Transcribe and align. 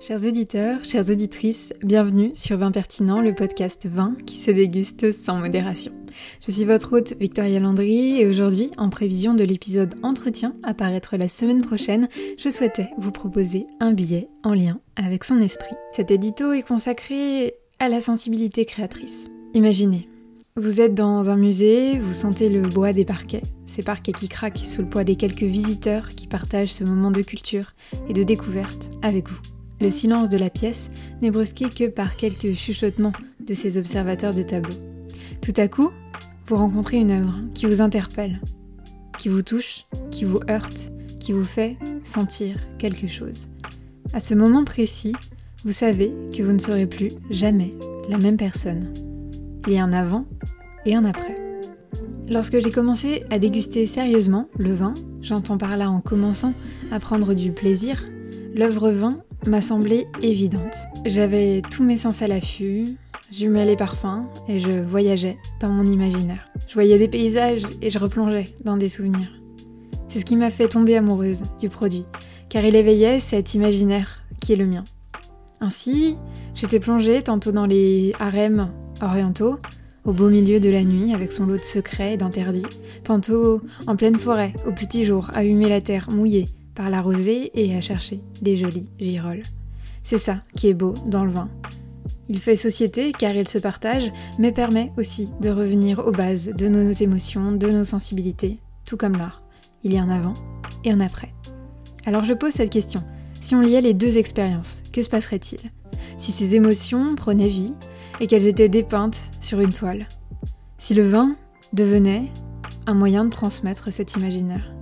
Chers 0.00 0.24
auditeurs, 0.24 0.84
chères 0.84 1.10
auditrices, 1.10 1.72
bienvenue 1.82 2.30
sur 2.34 2.56
Vin 2.56 2.70
Pertinent, 2.70 3.20
le 3.20 3.34
podcast 3.34 3.88
vin 3.88 4.14
qui 4.26 4.36
se 4.36 4.52
déguste 4.52 5.10
sans 5.10 5.38
modération. 5.38 5.90
Je 6.40 6.52
suis 6.52 6.64
votre 6.64 6.96
hôte 6.96 7.14
Victoria 7.18 7.58
Landry 7.58 8.20
et 8.20 8.28
aujourd'hui, 8.28 8.70
en 8.76 8.90
prévision 8.90 9.34
de 9.34 9.42
l'épisode 9.42 9.96
Entretien 10.04 10.54
à 10.62 10.72
paraître 10.72 11.16
la 11.16 11.26
semaine 11.26 11.62
prochaine, 11.62 12.08
je 12.38 12.48
souhaitais 12.48 12.90
vous 12.96 13.10
proposer 13.10 13.66
un 13.80 13.92
billet 13.92 14.28
en 14.44 14.54
lien 14.54 14.78
avec 14.94 15.24
son 15.24 15.40
esprit. 15.40 15.74
Cet 15.90 16.12
édito 16.12 16.52
est 16.52 16.62
consacré 16.62 17.54
à 17.80 17.88
la 17.88 18.00
sensibilité 18.00 18.66
créatrice. 18.66 19.26
Imaginez, 19.54 20.08
vous 20.54 20.80
êtes 20.80 20.94
dans 20.94 21.28
un 21.28 21.36
musée, 21.36 21.98
vous 21.98 22.12
sentez 22.14 22.48
le 22.48 22.62
bois 22.62 22.92
des 22.92 23.04
parquets, 23.04 23.42
ces 23.66 23.82
parquets 23.82 24.12
qui 24.12 24.28
craquent 24.28 24.64
sous 24.64 24.82
le 24.82 24.88
poids 24.88 25.02
des 25.02 25.16
quelques 25.16 25.42
visiteurs 25.42 26.14
qui 26.14 26.28
partagent 26.28 26.72
ce 26.72 26.84
moment 26.84 27.10
de 27.10 27.22
culture 27.22 27.74
et 28.08 28.12
de 28.12 28.22
découverte 28.22 28.90
avec 29.02 29.28
vous. 29.28 29.57
Le 29.80 29.90
silence 29.90 30.28
de 30.28 30.38
la 30.38 30.50
pièce 30.50 30.88
n'est 31.22 31.30
brusqué 31.30 31.70
que 31.70 31.88
par 31.88 32.16
quelques 32.16 32.54
chuchotements 32.54 33.12
de 33.40 33.54
ces 33.54 33.78
observateurs 33.78 34.34
de 34.34 34.42
tableau. 34.42 34.74
Tout 35.40 35.54
à 35.56 35.68
coup, 35.68 35.90
vous 36.46 36.56
rencontrez 36.56 36.96
une 36.96 37.12
œuvre 37.12 37.38
qui 37.54 37.66
vous 37.66 37.80
interpelle, 37.80 38.40
qui 39.18 39.28
vous 39.28 39.42
touche, 39.42 39.86
qui 40.10 40.24
vous 40.24 40.40
heurte, 40.50 40.92
qui 41.20 41.32
vous 41.32 41.44
fait 41.44 41.76
sentir 42.02 42.56
quelque 42.78 43.06
chose. 43.06 43.48
À 44.12 44.20
ce 44.20 44.34
moment 44.34 44.64
précis, 44.64 45.14
vous 45.64 45.72
savez 45.72 46.12
que 46.36 46.42
vous 46.42 46.52
ne 46.52 46.58
serez 46.58 46.86
plus 46.86 47.12
jamais 47.30 47.74
la 48.08 48.18
même 48.18 48.36
personne. 48.36 48.94
Il 49.66 49.74
y 49.74 49.78
a 49.78 49.84
un 49.84 49.92
avant 49.92 50.24
et 50.86 50.94
un 50.94 51.04
après. 51.04 51.36
Lorsque 52.28 52.58
j'ai 52.60 52.70
commencé 52.70 53.24
à 53.30 53.38
déguster 53.38 53.86
sérieusement 53.86 54.48
le 54.58 54.72
vin, 54.72 54.94
j'entends 55.22 55.58
par 55.58 55.76
là 55.76 55.90
en 55.90 56.00
commençant 56.00 56.54
à 56.90 57.00
prendre 57.00 57.34
du 57.34 57.52
plaisir, 57.52 58.04
l'œuvre 58.54 58.90
vin 58.90 59.22
m'a 59.46 59.60
semblé 59.60 60.06
évidente. 60.22 60.76
J'avais 61.06 61.62
tous 61.70 61.82
mes 61.82 61.96
sens 61.96 62.22
à 62.22 62.26
l'affût, 62.26 62.96
j'humais 63.30 63.64
les 63.64 63.76
parfums 63.76 64.24
et 64.48 64.60
je 64.60 64.70
voyageais 64.70 65.38
dans 65.60 65.68
mon 65.68 65.86
imaginaire. 65.86 66.48
Je 66.66 66.74
voyais 66.74 66.98
des 66.98 67.08
paysages 67.08 67.62
et 67.80 67.90
je 67.90 67.98
replongeais 67.98 68.54
dans 68.64 68.76
des 68.76 68.88
souvenirs. 68.88 69.30
C'est 70.08 70.20
ce 70.20 70.24
qui 70.24 70.36
m'a 70.36 70.50
fait 70.50 70.68
tomber 70.68 70.96
amoureuse 70.96 71.44
du 71.60 71.68
produit, 71.68 72.04
car 72.48 72.64
il 72.64 72.76
éveillait 72.76 73.20
cet 73.20 73.54
imaginaire 73.54 74.22
qui 74.40 74.52
est 74.52 74.56
le 74.56 74.66
mien. 74.66 74.84
Ainsi, 75.60 76.16
j'étais 76.54 76.80
plongée 76.80 77.22
tantôt 77.22 77.52
dans 77.52 77.66
les 77.66 78.14
harems 78.18 78.70
orientaux, 79.00 79.58
au 80.04 80.12
beau 80.12 80.30
milieu 80.30 80.60
de 80.60 80.70
la 80.70 80.84
nuit 80.84 81.12
avec 81.12 81.32
son 81.32 81.46
lot 81.46 81.58
de 81.58 81.62
secrets 81.62 82.14
et 82.14 82.16
d'interdits, 82.16 82.66
tantôt 83.04 83.60
en 83.86 83.96
pleine 83.96 84.18
forêt, 84.18 84.54
au 84.66 84.72
petit 84.72 85.04
jour, 85.04 85.30
à 85.34 85.44
humer 85.44 85.68
la 85.68 85.80
terre 85.80 86.10
mouillée, 86.10 86.48
par 86.78 86.90
la 86.90 87.02
rosée 87.02 87.50
et 87.60 87.74
à 87.74 87.80
chercher 87.80 88.20
des 88.40 88.56
jolies 88.56 88.88
girolles. 89.00 89.42
C'est 90.04 90.16
ça 90.16 90.42
qui 90.54 90.68
est 90.68 90.74
beau 90.74 90.94
dans 91.06 91.24
le 91.24 91.32
vin. 91.32 91.48
Il 92.28 92.38
fait 92.38 92.54
société 92.54 93.10
car 93.10 93.34
il 93.34 93.48
se 93.48 93.58
partage, 93.58 94.12
mais 94.38 94.52
permet 94.52 94.92
aussi 94.96 95.28
de 95.40 95.50
revenir 95.50 95.98
aux 95.98 96.12
bases 96.12 96.52
de 96.56 96.68
nos 96.68 96.92
émotions, 96.92 97.50
de 97.50 97.68
nos 97.68 97.82
sensibilités, 97.82 98.60
tout 98.84 98.96
comme 98.96 99.16
l'art. 99.16 99.42
Il 99.82 99.92
y 99.92 99.98
a 99.98 100.02
un 100.04 100.08
avant 100.08 100.34
et 100.84 100.92
un 100.92 101.00
après. 101.00 101.34
Alors 102.06 102.24
je 102.24 102.32
pose 102.32 102.52
cette 102.52 102.70
question. 102.70 103.02
Si 103.40 103.56
on 103.56 103.60
liait 103.60 103.80
les 103.80 103.94
deux 103.94 104.16
expériences, 104.16 104.84
que 104.92 105.02
se 105.02 105.10
passerait-il? 105.10 105.72
Si 106.16 106.30
ces 106.30 106.54
émotions 106.54 107.16
prenaient 107.16 107.48
vie 107.48 107.74
et 108.20 108.28
qu'elles 108.28 108.46
étaient 108.46 108.68
dépeintes 108.68 109.20
sur 109.40 109.58
une 109.58 109.72
toile? 109.72 110.06
Si 110.78 110.94
le 110.94 111.02
vin 111.02 111.34
devenait 111.72 112.30
un 112.86 112.94
moyen 112.94 113.24
de 113.24 113.30
transmettre 113.30 113.92
cet 113.92 114.14
imaginaire? 114.14 114.77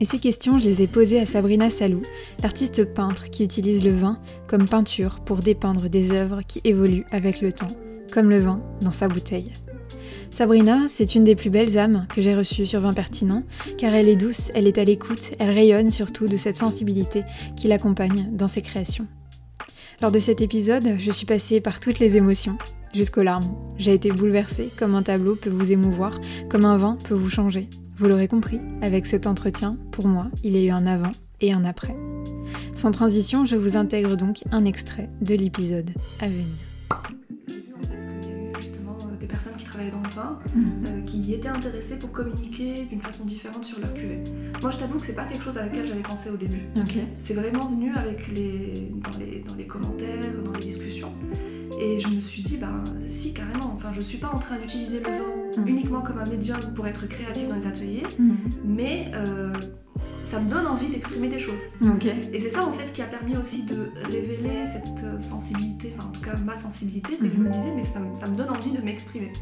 Et 0.00 0.04
ces 0.04 0.18
questions, 0.18 0.58
je 0.58 0.64
les 0.64 0.82
ai 0.82 0.86
posées 0.86 1.20
à 1.20 1.26
Sabrina 1.26 1.70
Salou, 1.70 2.02
l'artiste 2.42 2.84
peintre 2.84 3.30
qui 3.30 3.44
utilise 3.44 3.84
le 3.84 3.92
vin 3.92 4.18
comme 4.46 4.68
peinture 4.68 5.20
pour 5.20 5.38
dépeindre 5.38 5.88
des 5.88 6.12
œuvres 6.12 6.40
qui 6.46 6.60
évoluent 6.64 7.06
avec 7.12 7.40
le 7.40 7.52
temps, 7.52 7.76
comme 8.12 8.28
le 8.28 8.40
vin 8.40 8.60
dans 8.80 8.90
sa 8.90 9.08
bouteille. 9.08 9.52
Sabrina, 10.30 10.88
c'est 10.88 11.14
une 11.14 11.22
des 11.22 11.36
plus 11.36 11.50
belles 11.50 11.78
âmes 11.78 12.06
que 12.12 12.20
j'ai 12.20 12.34
reçues 12.34 12.66
sur 12.66 12.80
Vin 12.80 12.92
Pertinent, 12.92 13.44
car 13.78 13.94
elle 13.94 14.08
est 14.08 14.16
douce, 14.16 14.50
elle 14.54 14.66
est 14.66 14.78
à 14.78 14.84
l'écoute, 14.84 15.32
elle 15.38 15.50
rayonne 15.50 15.92
surtout 15.92 16.26
de 16.26 16.36
cette 16.36 16.56
sensibilité 16.56 17.22
qui 17.56 17.68
l'accompagne 17.68 18.28
dans 18.32 18.48
ses 18.48 18.62
créations. 18.62 19.06
Lors 20.02 20.10
de 20.10 20.18
cet 20.18 20.40
épisode, 20.40 20.96
je 20.98 21.12
suis 21.12 21.24
passée 21.24 21.60
par 21.60 21.78
toutes 21.78 22.00
les 22.00 22.16
émotions, 22.16 22.58
jusqu'aux 22.94 23.22
larmes. 23.22 23.54
J'ai 23.78 23.94
été 23.94 24.10
bouleversée, 24.10 24.70
comme 24.76 24.96
un 24.96 25.02
tableau 25.02 25.36
peut 25.36 25.50
vous 25.50 25.70
émouvoir, 25.70 26.20
comme 26.48 26.64
un 26.64 26.76
vin 26.76 26.98
peut 27.04 27.14
vous 27.14 27.30
changer. 27.30 27.68
Vous 27.96 28.08
l'aurez 28.08 28.26
compris, 28.26 28.58
avec 28.82 29.06
cet 29.06 29.28
entretien, 29.28 29.76
pour 29.92 30.08
moi, 30.08 30.26
il 30.42 30.56
y 30.56 30.58
a 30.58 30.62
eu 30.64 30.70
un 30.70 30.84
avant 30.84 31.12
et 31.40 31.52
un 31.52 31.64
après. 31.64 31.94
Sans 32.74 32.90
transition, 32.90 33.44
je 33.44 33.54
vous 33.54 33.76
intègre 33.76 34.16
donc 34.16 34.42
un 34.50 34.64
extrait 34.64 35.08
de 35.20 35.36
l'épisode 35.36 35.90
à 36.20 36.26
venir. 36.26 36.44
J'ai 37.46 37.54
vu 37.54 37.72
en 37.72 37.86
fait 37.86 38.20
qu'il 38.20 38.30
y 38.30 38.32
a 38.32 38.36
eu 38.36 38.52
justement 38.60 38.98
euh, 39.00 39.16
des 39.16 39.26
personnes 39.26 39.52
qui 39.56 39.64
travaillaient 39.64 39.92
dans 39.92 40.02
le 40.02 40.08
vin, 40.08 40.40
euh, 40.56 41.02
qui 41.02 41.34
étaient 41.34 41.46
intéressées 41.48 41.96
pour 41.96 42.10
communiquer 42.10 42.84
d'une 42.90 43.00
façon 43.00 43.26
différente 43.26 43.64
sur 43.64 43.78
leur 43.78 43.94
cuvée. 43.94 44.24
Moi 44.60 44.72
je 44.72 44.78
t'avoue 44.78 44.98
que 44.98 45.06
c'est 45.06 45.12
pas 45.12 45.26
quelque 45.26 45.44
chose 45.44 45.56
à 45.56 45.62
laquelle 45.62 45.86
j'avais 45.86 46.02
pensé 46.02 46.30
au 46.30 46.36
début. 46.36 46.62
Ok. 46.76 46.96
C'est 47.18 47.34
vraiment 47.34 47.68
venu 47.68 47.94
avec 47.94 48.26
les... 48.32 48.90
Dans, 49.04 49.16
les... 49.18 49.38
dans 49.38 49.54
les 49.54 49.68
commentaires, 49.68 50.42
dans 50.44 50.52
les 50.52 50.64
discussions. 50.64 51.12
Et 51.80 52.00
je 52.00 52.08
me 52.08 52.18
suis 52.18 52.42
dit, 52.42 52.56
bah 52.56 52.72
si, 53.08 53.32
carrément. 53.32 53.72
Enfin, 53.74 53.92
je 53.92 54.00
suis 54.00 54.18
pas 54.18 54.32
en 54.32 54.38
train 54.40 54.58
d'utiliser 54.58 54.98
le 54.98 55.10
vin 55.10 55.43
Mhm. 55.56 55.68
uniquement 55.68 56.00
comme 56.02 56.18
un 56.18 56.26
médium 56.26 56.60
pour 56.74 56.86
être 56.86 57.06
créatif 57.08 57.48
dans 57.48 57.56
les 57.56 57.66
ateliers, 57.66 58.02
Mhm. 58.18 58.36
mais 58.64 59.10
euh, 59.14 59.52
ça 60.22 60.40
me 60.40 60.50
donne 60.50 60.66
envie 60.66 60.88
d'exprimer 60.88 61.28
des 61.28 61.38
choses. 61.38 61.60
Et 62.32 62.38
c'est 62.40 62.50
ça 62.50 62.64
en 62.64 62.72
fait 62.72 62.92
qui 62.92 63.02
a 63.02 63.06
permis 63.06 63.36
aussi 63.36 63.64
de 63.64 63.90
révéler 64.04 64.66
cette 64.66 65.04
euh, 65.04 65.18
sensibilité, 65.18 65.94
enfin 65.96 66.08
en 66.08 66.12
tout 66.12 66.20
cas 66.20 66.36
ma 66.36 66.56
sensibilité, 66.56 67.16
c'est 67.16 67.28
que 67.28 67.36
je 67.36 67.40
me 67.40 67.48
disais, 67.50 67.72
mais 67.76 67.82
ça, 67.84 68.00
me- 68.00 68.14
ça 68.16 68.26
me 68.26 68.36
donne 68.36 68.50
envie 68.50 68.72
de 68.72 68.80
m'exprimer. 68.82 69.32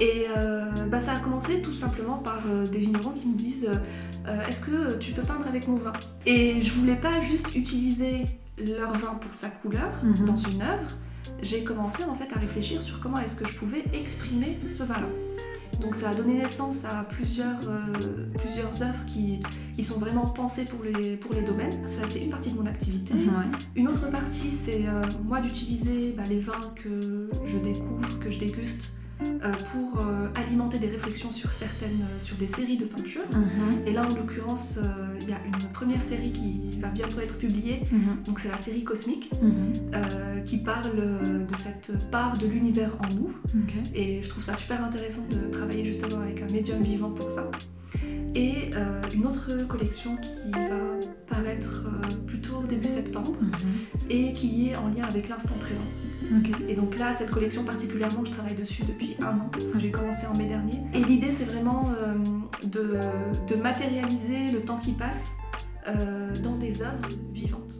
Et 0.00 0.24
euh, 0.36 0.64
bah, 0.90 1.00
ça 1.00 1.12
a 1.12 1.18
commencé 1.20 1.60
tout 1.62 1.72
simplement 1.74 2.16
par 2.18 2.40
euh, 2.48 2.66
des 2.66 2.78
vignerons 2.78 3.12
qui 3.12 3.28
me 3.28 3.36
disent 3.36 3.68
euh, 4.26 4.46
Est-ce 4.48 4.60
que 4.62 4.96
tu 4.98 5.12
peux 5.12 5.22
peindre 5.22 5.46
avec 5.46 5.68
mon 5.68 5.76
vin? 5.76 5.92
Et 6.26 6.60
je 6.60 6.72
voulais 6.72 6.96
pas 6.96 7.20
juste 7.20 7.54
utiliser 7.54 8.26
leur 8.58 8.92
vin 8.94 9.14
pour 9.20 9.32
sa 9.34 9.48
couleur 9.48 9.90
Mhm. 10.02 10.24
dans 10.26 10.36
une 10.36 10.62
œuvre, 10.62 10.96
j'ai 11.42 11.64
commencé 11.64 12.04
en 12.04 12.14
fait 12.14 12.32
à 12.34 12.38
réfléchir 12.38 12.82
sur 12.82 13.00
comment 13.00 13.18
est-ce 13.18 13.36
que 13.36 13.46
je 13.46 13.54
pouvais 13.54 13.84
exprimer 13.92 14.58
ce 14.70 14.82
vin-là. 14.82 15.08
Donc 15.80 15.94
ça 15.94 16.10
a 16.10 16.14
donné 16.14 16.34
naissance 16.34 16.84
à 16.84 17.04
plusieurs, 17.04 17.60
euh, 17.68 18.26
plusieurs 18.38 18.82
œuvres 18.82 19.04
qui, 19.06 19.40
qui 19.74 19.82
sont 19.82 19.98
vraiment 19.98 20.26
pensées 20.26 20.64
pour 20.64 20.84
les, 20.84 21.16
pour 21.16 21.34
les 21.34 21.42
domaines. 21.42 21.86
Ça 21.86 22.02
c'est 22.06 22.20
une 22.20 22.30
partie 22.30 22.50
de 22.50 22.56
mon 22.56 22.66
activité. 22.66 23.12
Ouais. 23.14 23.58
Une 23.74 23.88
autre 23.88 24.08
partie, 24.10 24.50
c'est 24.50 24.86
euh, 24.86 25.02
moi 25.24 25.40
d'utiliser 25.40 26.14
bah, 26.16 26.24
les 26.28 26.38
vins 26.38 26.72
que 26.76 27.28
je 27.44 27.58
découvre, 27.58 28.18
que 28.20 28.30
je 28.30 28.38
déguste, 28.38 28.88
euh, 29.22 29.52
pour 29.72 29.93
des 30.86 30.90
réflexions 30.90 31.30
sur 31.30 31.52
certaines, 31.52 32.02
euh, 32.02 32.20
sur 32.20 32.36
des 32.36 32.46
séries 32.46 32.76
de 32.76 32.84
peintures. 32.84 33.28
Mhm. 33.30 33.86
Et 33.86 33.92
là, 33.92 34.06
en 34.06 34.14
l'occurrence, 34.14 34.78
euh, 34.78 35.18
il 35.20 35.28
y 35.28 35.32
a 35.32 35.38
une 35.46 35.68
première 35.72 36.02
série 36.02 36.32
qui 36.32 36.78
va 36.80 36.88
bientôt 36.88 37.20
être 37.20 37.38
publiée. 37.38 37.82
Mhm. 37.90 38.24
Donc 38.26 38.38
c'est 38.40 38.48
la 38.50 38.58
série 38.58 38.84
Cosmique, 38.84 39.30
Mhm. 39.40 39.50
euh, 39.94 40.40
qui 40.40 40.58
parle 40.58 41.46
de 41.46 41.56
cette 41.56 41.92
part 42.10 42.36
de 42.36 42.46
l'univers 42.46 42.92
en 43.04 43.14
nous. 43.14 43.30
Et 43.94 44.22
je 44.22 44.28
trouve 44.28 44.42
ça 44.42 44.54
super 44.54 44.84
intéressant 44.84 45.24
de 45.30 45.50
travailler 45.50 45.84
justement 45.84 46.18
avec 46.18 46.42
un 46.42 46.46
médium 46.50 46.82
vivant 46.82 47.10
pour 47.10 47.30
ça. 47.30 47.50
Et 48.34 48.70
euh, 48.74 49.00
une 49.14 49.24
autre 49.26 49.50
collection 49.68 50.16
qui 50.16 50.50
va 50.50 50.80
paraître 51.26 51.84
plutôt 52.26 52.62
début 52.68 52.88
septembre 52.88 53.34
et 54.10 54.32
qui 54.34 54.68
est 54.68 54.76
en 54.76 54.88
lien 54.88 55.04
avec 55.04 55.28
l'instant 55.28 55.54
présent. 55.60 55.88
Et 56.68 56.74
donc 56.74 56.98
là, 56.98 57.12
cette 57.12 57.30
collection 57.30 57.64
particulièrement, 57.64 58.24
je 58.24 58.32
travaille 58.32 58.54
dessus 58.54 58.82
depuis 58.82 59.16
un 59.20 59.36
an, 59.38 59.50
parce 59.52 59.70
que 59.70 59.78
j'ai 59.78 59.90
commencé 59.90 60.26
en 60.26 60.34
mai 60.34 60.46
dernier. 60.46 60.80
Et 60.92 61.04
l'idée, 61.04 61.30
c'est 61.30 61.44
vraiment 61.44 61.90
euh, 61.90 62.14
de, 62.66 62.96
de 63.46 63.60
matérialiser 63.60 64.50
le 64.52 64.60
temps 64.60 64.78
qui 64.78 64.92
passe 64.92 65.26
euh, 65.86 66.36
dans 66.38 66.56
des 66.56 66.82
œuvres 66.82 67.08
vivantes. 67.32 67.74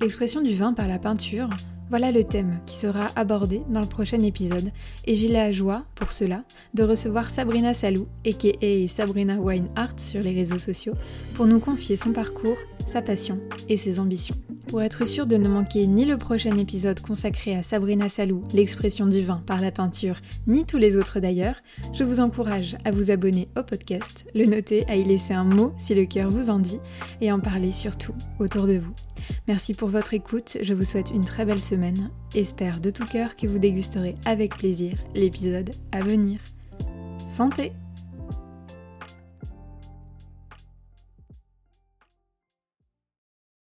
L'expression 0.00 0.42
du 0.42 0.54
vin 0.54 0.72
par 0.72 0.86
la 0.86 0.98
peinture, 0.98 1.48
voilà 1.88 2.10
le 2.10 2.24
thème 2.24 2.58
qui 2.66 2.76
sera 2.76 3.10
abordé 3.16 3.62
dans 3.68 3.80
le 3.80 3.86
prochain 3.86 4.20
épisode, 4.20 4.70
et 5.04 5.16
j'ai 5.16 5.28
la 5.28 5.52
joie, 5.52 5.84
pour 5.94 6.12
cela, 6.12 6.44
de 6.74 6.82
recevoir 6.82 7.30
Sabrina 7.30 7.74
Salou, 7.74 8.06
aka 8.26 8.88
Sabrina 8.88 9.36
Wine 9.36 9.68
Art 9.76 9.98
sur 9.98 10.22
les 10.22 10.34
réseaux 10.34 10.58
sociaux, 10.58 10.94
pour 11.34 11.46
nous 11.46 11.60
confier 11.60 11.96
son 11.96 12.12
parcours, 12.12 12.56
sa 12.86 13.02
passion 13.02 13.38
et 13.68 13.76
ses 13.76 14.00
ambitions. 14.00 14.36
Pour 14.68 14.82
être 14.82 15.06
sûr 15.06 15.26
de 15.26 15.36
ne 15.36 15.48
manquer 15.48 15.86
ni 15.86 16.04
le 16.04 16.16
prochain 16.16 16.56
épisode 16.56 17.00
consacré 17.00 17.54
à 17.54 17.62
Sabrina 17.62 18.08
Salou, 18.08 18.44
l'expression 18.52 19.06
du 19.06 19.20
vin 19.22 19.42
par 19.46 19.60
la 19.60 19.70
peinture, 19.70 20.20
ni 20.46 20.64
tous 20.64 20.78
les 20.78 20.96
autres 20.96 21.20
d'ailleurs, 21.20 21.56
je 21.92 22.04
vous 22.04 22.20
encourage 22.20 22.76
à 22.84 22.90
vous 22.90 23.10
abonner 23.10 23.48
au 23.56 23.62
podcast, 23.62 24.24
le 24.34 24.46
noter, 24.46 24.84
à 24.88 24.96
y 24.96 25.04
laisser 25.04 25.34
un 25.34 25.44
mot 25.44 25.74
si 25.78 25.94
le 25.94 26.06
cœur 26.06 26.30
vous 26.30 26.48
en 26.48 26.58
dit, 26.58 26.80
et 27.20 27.30
en 27.32 27.40
parler 27.40 27.72
surtout 27.72 28.14
autour 28.38 28.66
de 28.66 28.78
vous. 28.78 28.94
Merci 29.46 29.74
pour 29.74 29.88
votre 29.88 30.14
écoute, 30.14 30.56
je 30.62 30.74
vous 30.74 30.84
souhaite 30.84 31.10
une 31.10 31.24
très 31.24 31.44
belle 31.44 31.60
semaine. 31.60 32.10
Espère 32.34 32.80
de 32.80 32.90
tout 32.90 33.06
cœur 33.06 33.36
que 33.36 33.46
vous 33.46 33.58
dégusterez 33.58 34.14
avec 34.24 34.56
plaisir 34.56 34.94
l'épisode 35.14 35.72
à 35.92 36.02
venir. 36.02 36.38
Santé 37.24 37.72